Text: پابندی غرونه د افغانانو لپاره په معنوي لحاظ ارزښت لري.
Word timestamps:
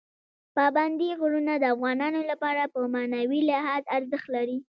پابندی 0.55 1.09
غرونه 1.19 1.53
د 1.59 1.63
افغانانو 1.75 2.21
لپاره 2.31 2.63
په 2.73 2.79
معنوي 2.95 3.41
لحاظ 3.49 3.83
ارزښت 3.97 4.27
لري. 4.35 4.57